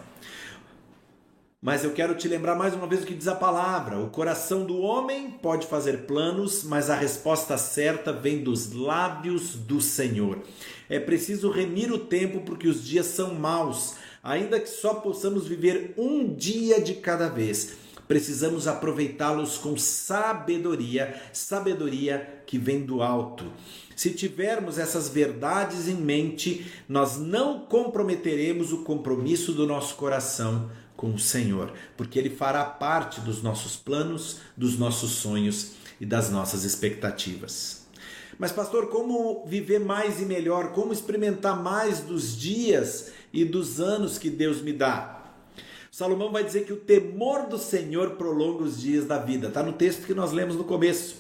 Mas 1.62 1.84
eu 1.84 1.92
quero 1.92 2.16
te 2.16 2.26
lembrar 2.26 2.56
mais 2.56 2.74
uma 2.74 2.88
vez 2.88 3.04
o 3.04 3.06
que 3.06 3.14
diz 3.14 3.28
a 3.28 3.36
palavra: 3.36 4.00
o 4.00 4.10
coração 4.10 4.64
do 4.64 4.80
homem 4.80 5.30
pode 5.30 5.68
fazer 5.68 6.06
planos, 6.06 6.64
mas 6.64 6.90
a 6.90 6.96
resposta 6.96 7.58
certa 7.58 8.14
vem 8.14 8.42
dos 8.42 8.72
lábios 8.72 9.56
do 9.56 9.82
Senhor. 9.82 10.40
É 10.90 11.02
preciso 11.02 11.52
remir 11.52 11.92
o 11.92 12.00
tempo 12.00 12.42
porque 12.46 12.66
os 12.66 12.86
dias 12.86 13.08
são 13.08 13.36
maus, 13.36 13.96
ainda 14.24 14.58
que 14.58 14.70
só 14.70 14.94
possamos 14.94 15.48
viver 15.48 15.94
um 15.98 16.34
dia 16.34 16.80
de 16.80 16.94
cada 16.94 17.28
vez. 17.28 17.74
Precisamos 18.08 18.66
aproveitá-los 18.66 19.58
com 19.58 19.78
sabedoria, 19.78 21.22
sabedoria 21.34 22.42
que 22.48 22.58
vem 22.58 22.86
do 22.86 23.04
alto. 23.04 23.44
Se 23.98 24.12
tivermos 24.12 24.80
essas 24.80 25.10
verdades 25.10 25.90
em 25.90 25.96
mente, 25.96 26.72
nós 26.88 27.18
não 27.18 27.60
comprometeremos 27.60 28.72
o 28.72 28.84
compromisso 28.84 29.52
do 29.52 29.68
nosso 29.68 29.96
coração 29.96 30.70
com 31.00 31.14
o 31.14 31.18
Senhor, 31.20 31.72
porque 31.96 32.20
Ele 32.20 32.30
fará 32.30 32.66
parte 32.66 33.22
dos 33.22 33.42
nossos 33.42 33.78
planos, 33.78 34.42
dos 34.58 34.78
nossos 34.78 35.12
sonhos 35.12 35.72
e 35.98 36.06
das 36.06 36.30
nossas 36.30 36.66
expectativas. 36.66 37.84
Mas, 38.38 38.52
pastor, 38.52 38.90
como 38.90 39.46
viver 39.46 39.80
mais 39.80 40.20
e 40.20 40.26
melhor? 40.26 40.74
Como 40.74 40.92
experimentar 40.92 41.64
mais 41.64 42.02
dos 42.02 42.38
dias 42.38 43.14
e 43.32 43.46
dos 43.46 43.80
anos 43.80 44.18
que 44.18 44.30
Deus 44.30 44.62
me 44.62 44.74
dá? 44.74 45.24
Salomão 45.90 46.34
vai 46.34 46.44
dizer 46.44 46.66
que 46.66 46.74
o 46.74 46.82
temor 46.82 47.48
do 47.48 47.58
Senhor 47.58 48.18
prolonga 48.18 48.64
os 48.64 48.82
dias 48.82 49.06
da 49.06 49.20
vida. 49.20 49.48
Está 49.48 49.64
no 49.64 49.72
texto 49.72 50.06
que 50.06 50.14
nós 50.14 50.34
lemos 50.34 50.58
no 50.58 50.66
começo. 50.66 51.16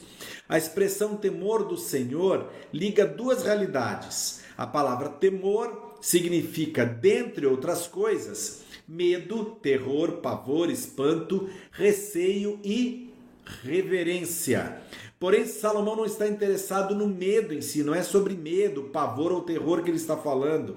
A 0.50 0.58
expressão 0.58 1.16
temor 1.16 1.66
do 1.66 1.78
Senhor 1.78 2.50
liga 2.74 3.06
duas 3.06 3.44
realidades. 3.44 4.42
A 4.58 4.68
palavra 4.68 5.08
temor 5.08 5.96
significa, 6.02 6.86
dentre 6.86 7.46
outras 7.46 7.88
coisas, 7.88 8.68
medo, 8.89 9.58
terror, 9.62 10.13
pavor, 10.13 10.72
espanto, 10.72 11.48
receio 11.72 12.60
e 12.63 13.13
reverência. 13.62 14.81
Porém, 15.19 15.46
Salomão 15.46 15.96
não 15.96 16.05
está 16.05 16.27
interessado 16.27 16.96
no 16.96 17.08
medo 17.08 17.53
em 17.53 17.62
si, 17.62 17.84
não 17.84 17.93
é 17.93 18.01
sobre 18.01 18.34
medo, 18.34 18.84
pavor 18.84 19.31
ou 19.31 19.41
terror 19.41 19.84
que 19.84 19.91
ele 19.91 19.98
está 19.98 20.17
falando. 20.17 20.75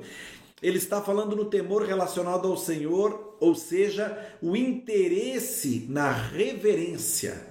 Ele 0.60 0.76
está 0.76 1.00
falando 1.00 1.34
no 1.34 1.46
temor 1.46 1.84
relacionado 1.84 2.46
ao 2.46 2.56
Senhor, 2.56 3.36
ou 3.40 3.54
seja, 3.54 4.36
o 4.42 4.54
interesse 4.54 5.86
na 5.88 6.12
reverência, 6.12 7.46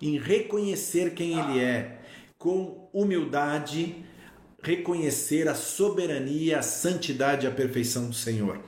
em 0.00 0.18
reconhecer 0.18 1.14
quem 1.14 1.38
ele 1.38 1.60
é, 1.60 2.00
com 2.36 2.88
humildade, 2.92 4.04
reconhecer 4.62 5.48
a 5.48 5.54
soberania, 5.54 6.58
a 6.58 6.62
santidade 6.62 7.46
e 7.46 7.48
a 7.48 7.52
perfeição 7.52 8.08
do 8.08 8.14
Senhor. 8.14 8.60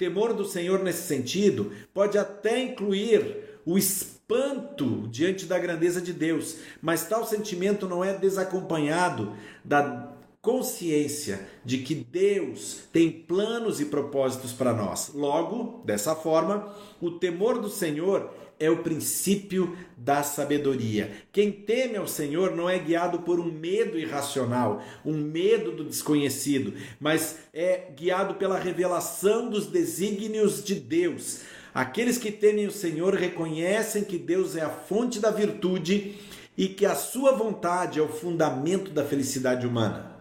Temor 0.00 0.32
do 0.32 0.46
Senhor 0.46 0.82
nesse 0.82 1.06
sentido 1.06 1.72
pode 1.92 2.16
até 2.16 2.58
incluir 2.58 3.60
o 3.66 3.76
espanto 3.76 5.06
diante 5.08 5.44
da 5.44 5.58
grandeza 5.58 6.00
de 6.00 6.10
Deus, 6.10 6.56
mas 6.80 7.06
tal 7.06 7.26
sentimento 7.26 7.86
não 7.86 8.02
é 8.02 8.16
desacompanhado 8.16 9.36
da 9.62 10.10
consciência 10.40 11.46
de 11.62 11.82
que 11.82 11.94
Deus 11.94 12.78
tem 12.90 13.10
planos 13.10 13.78
e 13.78 13.84
propósitos 13.84 14.54
para 14.54 14.72
nós. 14.72 15.10
Logo, 15.12 15.82
dessa 15.84 16.14
forma, 16.14 16.74
o 16.98 17.10
temor 17.10 17.60
do 17.60 17.68
Senhor 17.68 18.30
é 18.60 18.70
o 18.70 18.82
princípio 18.82 19.74
da 19.96 20.22
sabedoria. 20.22 21.10
Quem 21.32 21.50
teme 21.50 21.96
ao 21.96 22.06
Senhor 22.06 22.54
não 22.54 22.68
é 22.68 22.78
guiado 22.78 23.20
por 23.20 23.40
um 23.40 23.50
medo 23.50 23.98
irracional, 23.98 24.84
um 25.04 25.16
medo 25.16 25.72
do 25.72 25.82
desconhecido, 25.82 26.74
mas 27.00 27.38
é 27.54 27.88
guiado 27.96 28.34
pela 28.34 28.58
revelação 28.58 29.48
dos 29.48 29.66
desígnios 29.66 30.62
de 30.62 30.74
Deus. 30.74 31.40
Aqueles 31.72 32.18
que 32.18 32.30
temem 32.30 32.66
o 32.66 32.72
Senhor 32.72 33.14
reconhecem 33.14 34.04
que 34.04 34.18
Deus 34.18 34.54
é 34.54 34.60
a 34.60 34.68
fonte 34.68 35.18
da 35.18 35.30
virtude 35.30 36.16
e 36.56 36.68
que 36.68 36.84
a 36.84 36.94
sua 36.94 37.32
vontade 37.32 37.98
é 37.98 38.02
o 38.02 38.08
fundamento 38.08 38.90
da 38.90 39.04
felicidade 39.04 39.66
humana. 39.66 40.16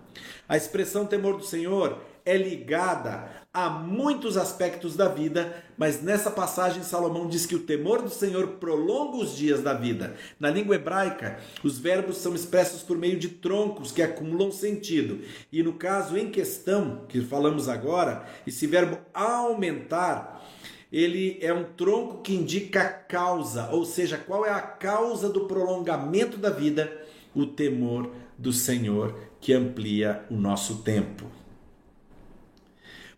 A 0.48 0.55
expressão 0.55 1.05
temor 1.05 1.38
do 1.38 1.43
Senhor 1.43 2.00
é 2.25 2.38
ligada 2.38 3.38
a 3.51 3.67
muitos 3.67 4.37
aspectos 4.37 4.95
da 4.95 5.07
vida, 5.07 5.63
mas 5.75 6.03
nessa 6.03 6.29
passagem 6.29 6.83
Salomão 6.83 7.27
diz 7.27 7.47
que 7.47 7.55
o 7.55 7.63
temor 7.63 8.03
do 8.03 8.09
Senhor 8.09 8.47
prolonga 8.59 9.17
os 9.17 9.35
dias 9.35 9.63
da 9.63 9.73
vida. 9.73 10.15
Na 10.39 10.51
língua 10.51 10.75
hebraica, 10.75 11.39
os 11.63 11.79
verbos 11.79 12.17
são 12.17 12.35
expressos 12.35 12.83
por 12.83 12.95
meio 12.95 13.17
de 13.17 13.27
troncos 13.27 13.91
que 13.91 14.03
acumulam 14.03 14.51
sentido. 14.51 15.21
E 15.51 15.63
no 15.63 15.73
caso 15.73 16.15
em 16.15 16.29
questão, 16.29 17.05
que 17.09 17.21
falamos 17.21 17.67
agora, 17.67 18.23
esse 18.45 18.67
verbo 18.67 18.99
aumentar, 19.11 20.47
ele 20.91 21.39
é 21.41 21.51
um 21.51 21.63
tronco 21.63 22.21
que 22.21 22.35
indica 22.35 22.87
causa, 22.87 23.69
ou 23.71 23.83
seja, 23.83 24.17
qual 24.17 24.45
é 24.45 24.51
a 24.51 24.61
causa 24.61 25.27
do 25.27 25.47
prolongamento 25.47 26.37
da 26.37 26.51
vida? 26.51 26.91
O 27.33 27.47
temor 27.47 28.11
do 28.37 28.53
Senhor 28.53 29.15
que 29.41 29.53
amplia 29.53 30.23
o 30.29 30.35
nosso 30.35 30.83
tempo. 30.83 31.25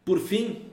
Por 0.04 0.20
fim, 0.20 0.66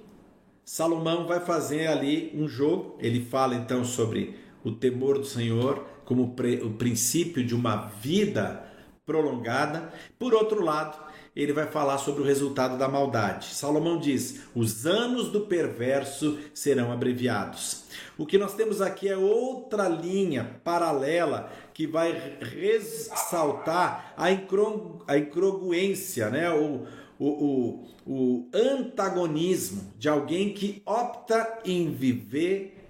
Salomão 0.64 1.26
vai 1.26 1.40
fazer 1.40 1.86
ali 1.86 2.32
um 2.34 2.48
jogo. 2.48 2.96
Ele 2.98 3.24
fala 3.24 3.54
então 3.54 3.84
sobre 3.84 4.36
o 4.64 4.72
temor 4.72 5.18
do 5.18 5.24
Senhor 5.24 5.86
como 6.04 6.22
o 6.22 6.70
princípio 6.72 7.44
de 7.44 7.54
uma 7.54 7.86
vida 8.00 8.64
prolongada. 9.04 9.92
Por 10.18 10.34
outro 10.34 10.62
lado, 10.62 10.98
ele 11.36 11.52
vai 11.52 11.66
falar 11.66 11.98
sobre 11.98 12.22
o 12.22 12.24
resultado 12.24 12.76
da 12.76 12.88
maldade. 12.88 13.54
Salomão 13.54 13.98
diz: 13.98 14.42
os 14.54 14.86
anos 14.86 15.30
do 15.30 15.42
perverso 15.42 16.38
serão 16.52 16.90
abreviados. 16.90 17.84
O 18.16 18.26
que 18.26 18.36
nós 18.36 18.54
temos 18.54 18.80
aqui 18.80 19.08
é 19.08 19.16
outra 19.16 19.88
linha 19.88 20.60
paralela 20.64 21.52
que 21.78 21.86
vai 21.86 22.38
ressaltar 22.40 24.12
a, 24.16 24.32
incongruência, 24.32 26.28
né? 26.28 26.50
o, 26.50 26.84
o, 27.20 27.86
o 28.04 28.50
antagonismo 28.52 29.92
de 29.96 30.08
alguém 30.08 30.52
que 30.52 30.82
opta 30.84 31.60
em 31.64 31.92
viver 31.92 32.84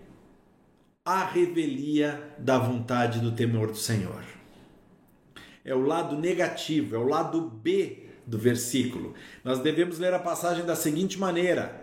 a 1.05 1.23
revelia 1.23 2.35
da 2.39 2.59
vontade 2.59 3.21
do 3.21 3.33
temor 3.33 3.67
do 3.67 3.77
Senhor. 3.77 4.25
É 5.63 5.75
o 5.75 5.83
lado 5.83 6.17
negativo, 6.17 6.97
é 6.97 6.99
o 6.99 7.07
lado 7.07 7.43
B 7.43 8.09
do 8.27 8.39
versículo. 8.39 9.13
Nós 9.45 9.59
devemos 9.59 9.99
ler 9.99 10.15
a 10.15 10.19
passagem 10.19 10.65
da 10.65 10.75
seguinte 10.75 11.19
maneira: 11.19 11.79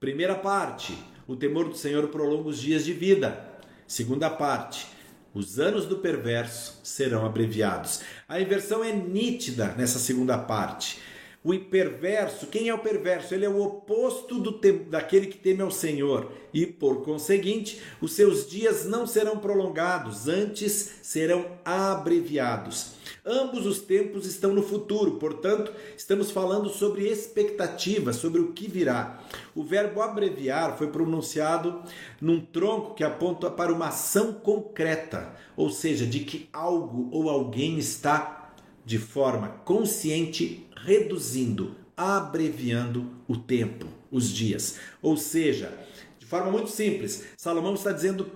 primeira 0.00 0.36
parte, 0.36 0.96
o 1.28 1.36
temor 1.36 1.68
do 1.68 1.76
Senhor 1.76 2.08
prolonga 2.08 2.48
os 2.48 2.58
dias 2.58 2.82
de 2.82 2.94
vida. 2.94 3.46
Segunda 3.86 4.30
parte. 4.30 4.99
Os 5.32 5.60
anos 5.60 5.86
do 5.86 5.98
perverso 5.98 6.80
serão 6.82 7.24
abreviados. 7.24 8.00
A 8.28 8.40
inversão 8.40 8.82
é 8.82 8.92
nítida 8.92 9.74
nessa 9.76 10.00
segunda 10.00 10.36
parte. 10.36 10.98
O 11.42 11.58
perverso, 11.58 12.48
quem 12.48 12.68
é 12.68 12.74
o 12.74 12.78
perverso? 12.78 13.34
Ele 13.34 13.46
é 13.46 13.48
o 13.48 13.62
oposto 13.62 14.38
do 14.38 14.60
daquele 14.90 15.26
que 15.26 15.38
teme 15.38 15.62
ao 15.62 15.70
Senhor, 15.70 16.30
e 16.52 16.66
por 16.66 17.02
conseguinte, 17.02 17.80
os 17.98 18.12
seus 18.12 18.46
dias 18.46 18.84
não 18.84 19.06
serão 19.06 19.38
prolongados, 19.38 20.28
antes 20.28 20.96
serão 21.00 21.46
abreviados. 21.64 22.92
Ambos 23.24 23.64
os 23.64 23.78
tempos 23.80 24.26
estão 24.26 24.52
no 24.52 24.62
futuro, 24.62 25.12
portanto, 25.12 25.72
estamos 25.96 26.30
falando 26.30 26.68
sobre 26.68 27.08
expectativa, 27.08 28.12
sobre 28.12 28.42
o 28.42 28.52
que 28.52 28.68
virá. 28.68 29.22
O 29.54 29.64
verbo 29.64 30.02
abreviar 30.02 30.76
foi 30.76 30.88
pronunciado 30.88 31.82
num 32.20 32.40
tronco 32.40 32.94
que 32.94 33.02
aponta 33.02 33.50
para 33.50 33.72
uma 33.72 33.88
ação 33.88 34.34
concreta, 34.34 35.34
ou 35.56 35.70
seja, 35.70 36.04
de 36.04 36.20
que 36.20 36.50
algo 36.52 37.08
ou 37.10 37.30
alguém 37.30 37.78
está 37.78 38.52
de 38.84 38.98
forma 38.98 39.48
consciente, 39.64 40.66
reduzindo, 40.84 41.76
abreviando 41.96 43.10
o 43.28 43.36
tempo, 43.36 43.86
os 44.10 44.30
dias. 44.30 44.76
Ou 45.02 45.16
seja, 45.16 45.72
de 46.18 46.26
forma 46.26 46.50
muito 46.50 46.70
simples, 46.70 47.24
Salomão 47.36 47.74
está 47.74 47.92
dizendo 47.92 48.30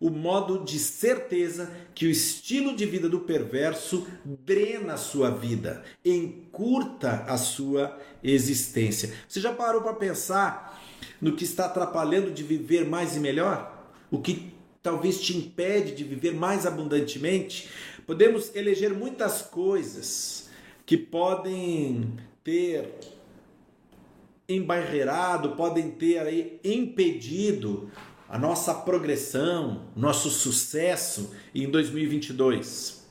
o 0.00 0.08
modo 0.08 0.64
de 0.64 0.78
certeza 0.78 1.70
que 1.94 2.06
o 2.06 2.10
estilo 2.10 2.74
de 2.74 2.86
vida 2.86 3.06
do 3.06 3.20
perverso 3.20 4.06
drena 4.24 4.94
a 4.94 4.96
sua 4.96 5.30
vida, 5.30 5.82
encurta 6.02 7.24
a 7.28 7.36
sua 7.36 7.98
existência. 8.22 9.12
Você 9.28 9.40
já 9.40 9.52
parou 9.52 9.82
para 9.82 9.92
pensar 9.92 10.82
no 11.20 11.36
que 11.36 11.44
está 11.44 11.66
atrapalhando 11.66 12.30
de 12.30 12.42
viver 12.42 12.86
mais 12.86 13.14
e 13.14 13.20
melhor? 13.20 13.92
O 14.10 14.18
que 14.18 14.54
talvez 14.82 15.20
te 15.20 15.36
impede 15.36 15.94
de 15.94 16.02
viver 16.02 16.32
mais 16.32 16.64
abundantemente? 16.64 17.68
Podemos 18.06 18.54
eleger 18.56 18.94
muitas 18.94 19.42
coisas 19.42 20.48
que 20.90 20.96
podem 20.96 22.18
ter 22.42 22.92
embarreirado, 24.48 25.50
podem 25.50 25.88
ter 25.92 26.18
aí 26.18 26.58
impedido 26.64 27.88
a 28.28 28.36
nossa 28.36 28.74
progressão, 28.74 29.84
nosso 29.94 30.28
sucesso 30.30 31.32
em 31.54 31.70
2022. 31.70 33.04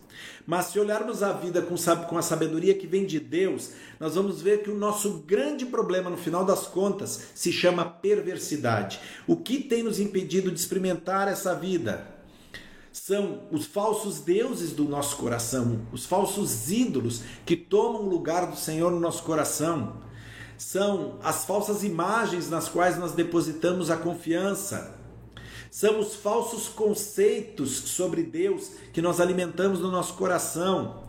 Mas 0.46 0.66
se 0.66 0.78
olharmos 0.78 1.24
a 1.24 1.32
vida 1.32 1.62
com, 1.62 1.76
com 2.10 2.18
a 2.18 2.22
sabedoria 2.22 2.74
que 2.74 2.86
vem 2.86 3.06
de 3.06 3.18
Deus, 3.18 3.72
nós 3.98 4.16
vamos 4.16 4.42
ver 4.42 4.62
que 4.62 4.70
o 4.70 4.78
nosso 4.78 5.20
grande 5.20 5.66
problema, 5.66 6.10
no 6.10 6.18
final 6.18 6.44
das 6.44 6.68
contas, 6.68 7.30
se 7.34 7.50
chama 7.50 7.86
perversidade. 7.86 9.00
O 9.26 9.38
que 9.38 9.58
tem 9.58 9.84
nos 9.84 10.02
impedido 10.02 10.52
de 10.52 10.60
experimentar 10.60 11.30
essa 11.30 11.56
vida? 11.56 12.19
São 12.92 13.44
os 13.52 13.66
falsos 13.66 14.20
deuses 14.20 14.72
do 14.72 14.84
nosso 14.86 15.18
coração, 15.18 15.82
os 15.92 16.06
falsos 16.06 16.72
ídolos 16.72 17.22
que 17.46 17.56
tomam 17.56 18.02
o 18.04 18.10
lugar 18.10 18.48
do 18.48 18.58
Senhor 18.58 18.92
no 18.92 19.00
nosso 19.00 19.24
coração. 19.24 19.98
São 20.58 21.18
as 21.24 21.46
falsas 21.46 21.84
imagens 21.84 22.50
nas 22.50 22.68
quais 22.68 22.98
nós 22.98 23.14
depositamos 23.14 23.90
a 23.90 23.96
confiança. 23.96 24.98
São 25.72 26.00
os 26.00 26.16
falsos 26.16 26.68
conceitos 26.68 27.72
sobre 27.72 28.24
Deus 28.24 28.72
que 28.92 29.02
nós 29.02 29.22
alimentamos 29.22 29.80
no 29.80 29.92
nosso 29.92 30.16
coração. 30.16 31.04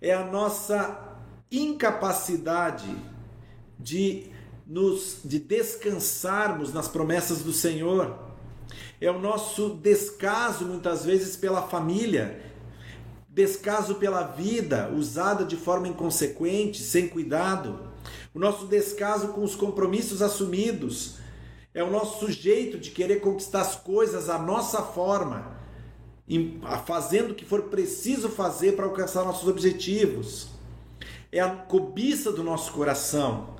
É 0.00 0.14
a 0.14 0.24
nossa 0.24 1.18
incapacidade 1.50 2.94
de 3.78 4.30
nos 4.66 5.18
de 5.24 5.40
descansarmos 5.40 6.72
nas 6.72 6.86
promessas 6.86 7.42
do 7.42 7.52
Senhor 7.52 8.29
é 9.00 9.10
o 9.10 9.18
nosso 9.18 9.70
descaso 9.70 10.66
muitas 10.66 11.04
vezes 11.04 11.34
pela 11.34 11.62
família, 11.62 12.38
descaso 13.28 13.94
pela 13.94 14.22
vida 14.22 14.92
usada 14.94 15.44
de 15.44 15.56
forma 15.56 15.88
inconsequente, 15.88 16.82
sem 16.82 17.08
cuidado, 17.08 17.88
o 18.34 18.38
nosso 18.38 18.66
descaso 18.66 19.28
com 19.28 19.42
os 19.42 19.54
compromissos 19.54 20.20
assumidos, 20.20 21.16
é 21.72 21.82
o 21.82 21.90
nosso 21.90 22.30
jeito 22.30 22.78
de 22.78 22.90
querer 22.90 23.20
conquistar 23.20 23.62
as 23.62 23.74
coisas 23.74 24.28
à 24.28 24.38
nossa 24.38 24.82
forma, 24.82 25.58
fazendo 26.84 27.30
o 27.30 27.34
que 27.34 27.44
for 27.44 27.62
preciso 27.64 28.28
fazer 28.28 28.76
para 28.76 28.84
alcançar 28.84 29.24
nossos 29.24 29.48
objetivos. 29.48 30.48
É 31.32 31.40
a 31.40 31.48
cobiça 31.48 32.32
do 32.32 32.44
nosso 32.44 32.72
coração, 32.72 33.56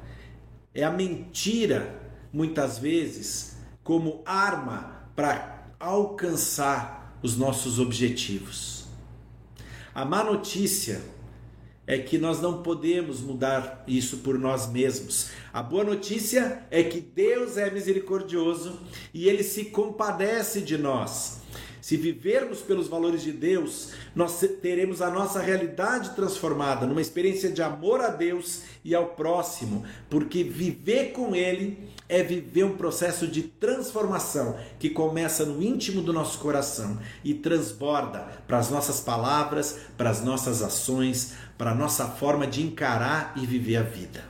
é 0.74 0.84
a 0.84 0.90
mentira, 0.90 1.98
muitas 2.32 2.78
vezes, 2.78 3.56
como 3.82 4.22
arma 4.26 4.99
para 5.20 5.74
alcançar 5.78 7.14
os 7.22 7.36
nossos 7.36 7.78
objetivos. 7.78 8.86
A 9.94 10.02
má 10.02 10.24
notícia 10.24 11.02
é 11.86 11.98
que 11.98 12.16
nós 12.16 12.40
não 12.40 12.62
podemos 12.62 13.20
mudar 13.20 13.84
isso 13.86 14.18
por 14.18 14.38
nós 14.38 14.66
mesmos. 14.72 15.28
A 15.52 15.62
boa 15.62 15.84
notícia 15.84 16.62
é 16.70 16.82
que 16.82 17.02
Deus 17.02 17.58
é 17.58 17.70
misericordioso 17.70 18.80
e 19.12 19.28
ele 19.28 19.42
se 19.42 19.66
compadece 19.66 20.62
de 20.62 20.78
nós. 20.78 21.40
Se 21.80 21.96
vivermos 21.96 22.60
pelos 22.60 22.88
valores 22.88 23.22
de 23.22 23.32
Deus, 23.32 23.92
nós 24.14 24.38
teremos 24.60 25.00
a 25.00 25.10
nossa 25.10 25.40
realidade 25.40 26.10
transformada 26.10 26.86
numa 26.86 27.00
experiência 27.00 27.50
de 27.50 27.62
amor 27.62 28.00
a 28.00 28.08
Deus 28.08 28.62
e 28.84 28.94
ao 28.94 29.08
próximo, 29.08 29.84
porque 30.08 30.44
viver 30.44 31.12
com 31.12 31.34
Ele 31.34 31.90
é 32.08 32.22
viver 32.22 32.64
um 32.64 32.76
processo 32.76 33.26
de 33.26 33.42
transformação 33.42 34.58
que 34.78 34.90
começa 34.90 35.46
no 35.46 35.62
íntimo 35.62 36.02
do 36.02 36.12
nosso 36.12 36.38
coração 36.38 36.98
e 37.24 37.32
transborda 37.32 38.26
para 38.46 38.58
as 38.58 38.68
nossas 38.68 39.00
palavras, 39.00 39.78
para 39.96 40.10
as 40.10 40.22
nossas 40.22 40.62
ações, 40.62 41.34
para 41.56 41.70
a 41.70 41.74
nossa 41.74 42.06
forma 42.06 42.46
de 42.46 42.62
encarar 42.62 43.32
e 43.36 43.46
viver 43.46 43.76
a 43.76 43.82
vida. 43.82 44.24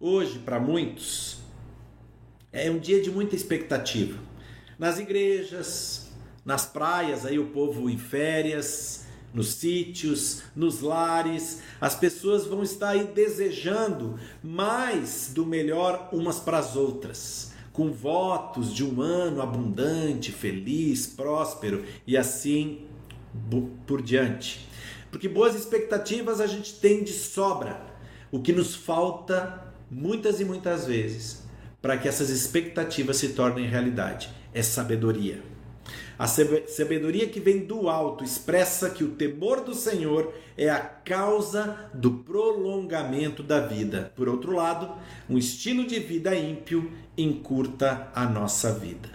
Hoje, 0.00 0.38
para 0.38 0.58
muitos, 0.58 1.38
é 2.52 2.70
um 2.70 2.78
dia 2.78 3.02
de 3.02 3.10
muita 3.10 3.36
expectativa. 3.36 4.18
Nas 4.78 4.98
igrejas, 4.98 6.07
nas 6.48 6.64
praias, 6.64 7.26
aí 7.26 7.38
o 7.38 7.48
povo 7.48 7.90
em 7.90 7.98
férias, 7.98 9.04
nos 9.34 9.52
sítios, 9.52 10.44
nos 10.56 10.80
lares, 10.80 11.60
as 11.78 11.94
pessoas 11.94 12.46
vão 12.46 12.62
estar 12.62 12.88
aí 12.88 13.04
desejando 13.04 14.18
mais 14.42 15.30
do 15.34 15.44
melhor 15.44 16.08
umas 16.10 16.38
para 16.38 16.56
as 16.56 16.74
outras, 16.74 17.52
com 17.70 17.92
votos 17.92 18.74
de 18.74 18.82
um 18.82 19.02
ano 19.02 19.42
abundante, 19.42 20.32
feliz, 20.32 21.06
próspero 21.06 21.84
e 22.06 22.16
assim 22.16 22.86
por 23.86 24.00
diante. 24.00 24.66
Porque 25.10 25.28
boas 25.28 25.54
expectativas 25.54 26.40
a 26.40 26.46
gente 26.46 26.76
tem 26.76 27.04
de 27.04 27.12
sobra. 27.12 27.78
O 28.32 28.40
que 28.40 28.54
nos 28.54 28.74
falta 28.74 29.70
muitas 29.90 30.40
e 30.40 30.46
muitas 30.46 30.86
vezes 30.86 31.42
para 31.82 31.98
que 31.98 32.08
essas 32.08 32.30
expectativas 32.30 33.18
se 33.18 33.34
tornem 33.34 33.68
realidade 33.68 34.30
é 34.54 34.62
sabedoria. 34.62 35.42
A 36.18 36.26
sabedoria 36.26 37.28
que 37.28 37.38
vem 37.38 37.60
do 37.60 37.88
alto 37.88 38.24
expressa 38.24 38.90
que 38.90 39.04
o 39.04 39.12
temor 39.12 39.60
do 39.60 39.72
Senhor 39.72 40.34
é 40.56 40.68
a 40.68 40.80
causa 40.80 41.88
do 41.94 42.10
prolongamento 42.10 43.40
da 43.40 43.60
vida. 43.60 44.12
Por 44.16 44.28
outro 44.28 44.50
lado, 44.50 44.92
um 45.30 45.38
estilo 45.38 45.86
de 45.86 46.00
vida 46.00 46.34
ímpio 46.34 46.90
encurta 47.16 48.10
a 48.12 48.24
nossa 48.24 48.72
vida. 48.72 49.08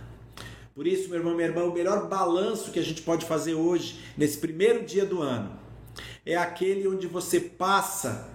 Por 0.74 0.88
isso, 0.88 1.10
meu 1.10 1.20
irmão, 1.20 1.36
minha 1.36 1.50
irmã, 1.50 1.66
o 1.66 1.74
melhor 1.74 2.08
balanço 2.08 2.72
que 2.72 2.80
a 2.80 2.84
gente 2.84 3.02
pode 3.02 3.26
fazer 3.26 3.54
hoje, 3.54 4.00
nesse 4.18 4.38
primeiro 4.38 4.86
dia 4.86 5.06
do 5.06 5.22
ano, 5.22 5.52
é 6.26 6.38
aquele 6.38 6.88
onde 6.88 7.06
você 7.06 7.40
passa 7.40 8.30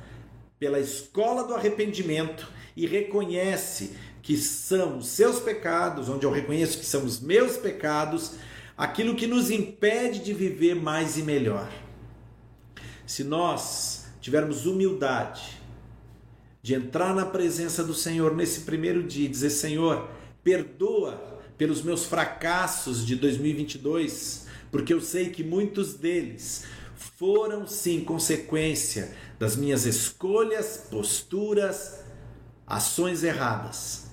pela 0.58 0.78
escola 0.78 1.42
do 1.44 1.54
arrependimento 1.54 2.46
e 2.76 2.86
reconhece 2.86 3.96
que 4.22 4.36
são 4.36 4.98
os 4.98 5.08
seus 5.08 5.40
pecados, 5.40 6.08
onde 6.08 6.26
eu 6.26 6.30
reconheço 6.30 6.78
que 6.78 6.84
são 6.84 7.02
os 7.04 7.18
meus 7.18 7.56
pecados, 7.56 8.34
aquilo 8.78 9.16
que 9.16 9.26
nos 9.26 9.50
impede 9.50 10.20
de 10.20 10.32
viver 10.32 10.76
mais 10.76 11.18
e 11.18 11.22
melhor. 11.22 11.68
Se 13.04 13.24
nós 13.24 14.06
tivermos 14.20 14.66
humildade 14.66 15.58
de 16.62 16.74
entrar 16.74 17.12
na 17.12 17.26
presença 17.26 17.82
do 17.82 17.94
Senhor 17.94 18.36
nesse 18.36 18.60
primeiro 18.60 19.02
dia 19.02 19.26
e 19.26 19.28
dizer: 19.28 19.50
Senhor, 19.50 20.08
perdoa 20.44 21.40
pelos 21.56 21.82
meus 21.82 22.04
fracassos 22.04 23.04
de 23.04 23.16
2022, 23.16 24.46
porque 24.70 24.94
eu 24.94 25.00
sei 25.00 25.30
que 25.30 25.42
muitos 25.42 25.94
deles 25.94 26.64
foram 27.16 27.66
sim 27.66 28.04
consequência 28.04 29.12
das 29.40 29.56
minhas 29.56 29.86
escolhas, 29.86 30.86
posturas, 30.88 32.04
ações 32.66 33.24
erradas. 33.24 34.06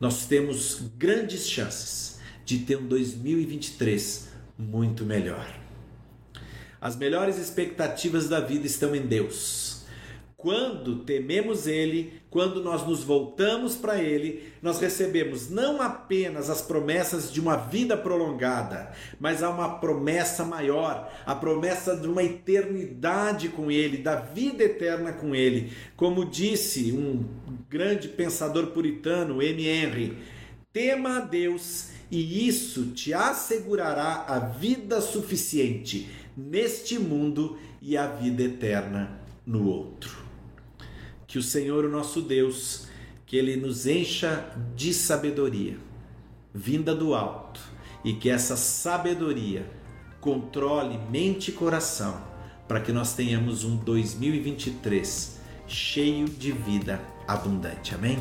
Nós 0.00 0.26
temos 0.26 0.80
grandes 0.96 1.48
chances 1.48 2.13
de 2.44 2.58
ter 2.60 2.76
um 2.76 2.86
2023 2.86 4.28
muito 4.58 5.04
melhor. 5.04 5.64
As 6.80 6.96
melhores 6.96 7.38
expectativas 7.38 8.28
da 8.28 8.40
vida 8.40 8.66
estão 8.66 8.94
em 8.94 9.06
Deus. 9.06 9.74
quando 10.44 10.96
tememos 10.96 11.66
Ele, 11.66 12.20
quando 12.28 12.62
nós 12.62 12.86
nos 12.86 13.02
voltamos 13.02 13.76
para 13.76 13.98
Ele, 14.02 14.52
nós 14.60 14.78
recebemos 14.78 15.48
não 15.48 15.80
apenas 15.80 16.50
as 16.50 16.60
promessas 16.60 17.32
de 17.32 17.40
uma 17.40 17.56
vida 17.56 17.96
prolongada, 17.96 18.92
mas 19.18 19.42
há 19.42 19.48
uma 19.48 19.78
promessa 19.78 20.44
maior, 20.44 21.10
a 21.24 21.34
promessa 21.34 21.96
de 21.96 22.06
uma 22.06 22.22
eternidade 22.22 23.48
com 23.48 23.70
Ele, 23.70 23.96
da 23.96 24.16
vida 24.16 24.62
eterna 24.62 25.14
com 25.14 25.34
Ele. 25.34 25.72
Como 25.96 26.26
disse 26.26 26.92
um 26.92 27.26
grande 27.70 28.08
pensador 28.08 28.66
puritano, 28.66 29.40
M. 29.40 29.66
Henry, 29.66 30.18
tema 30.74 31.16
a 31.16 31.20
Deus 31.20 31.88
e 32.16 32.46
isso 32.48 32.86
te 32.92 33.12
assegurará 33.12 34.24
a 34.28 34.38
vida 34.38 35.00
suficiente 35.00 36.08
neste 36.36 36.98
mundo 36.98 37.58
e 37.80 37.96
a 37.96 38.06
vida 38.06 38.42
eterna 38.42 39.20
no 39.46 39.66
outro 39.68 40.24
que 41.34 41.38
o 41.38 41.42
Senhor, 41.42 41.84
o 41.84 41.90
nosso 41.90 42.22
Deus, 42.22 42.86
que 43.26 43.36
ele 43.36 43.56
nos 43.56 43.88
encha 43.88 44.56
de 44.76 44.94
sabedoria, 44.94 45.76
vinda 46.54 46.94
do 46.94 47.12
alto, 47.12 47.60
e 48.04 48.12
que 48.12 48.30
essa 48.30 48.56
sabedoria 48.56 49.68
controle 50.20 50.96
mente 51.10 51.50
e 51.50 51.52
coração, 51.52 52.22
para 52.68 52.78
que 52.78 52.92
nós 52.92 53.14
tenhamos 53.16 53.64
um 53.64 53.74
2023 53.78 55.40
cheio 55.66 56.28
de 56.28 56.52
vida 56.52 57.00
abundante. 57.26 57.96
Amém? 57.96 58.16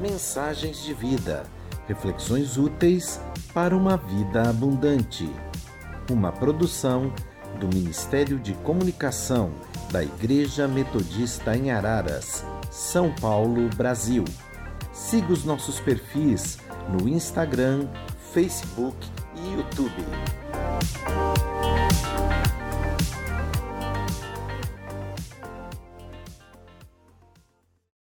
Mensagens 0.00 0.82
de 0.82 0.94
vida, 0.94 1.44
reflexões 1.86 2.56
úteis 2.56 3.20
para 3.52 3.76
uma 3.76 3.98
vida 3.98 4.48
abundante. 4.48 5.30
Uma 6.10 6.32
produção 6.32 7.12
do 7.58 7.68
Ministério 7.68 8.38
de 8.38 8.54
Comunicação 8.54 9.52
da 9.92 10.02
Igreja 10.02 10.66
Metodista 10.66 11.54
em 11.54 11.70
Araras, 11.70 12.42
São 12.70 13.14
Paulo, 13.14 13.68
Brasil. 13.76 14.24
Siga 14.90 15.34
os 15.34 15.44
nossos 15.44 15.78
perfis 15.78 16.58
no 16.88 17.06
Instagram, 17.06 17.86
Facebook 18.32 18.96
e 19.36 19.52
YouTube. 19.54 21.29